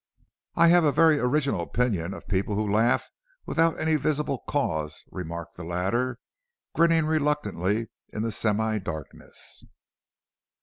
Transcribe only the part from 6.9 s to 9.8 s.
reluctantly in the semi darkness.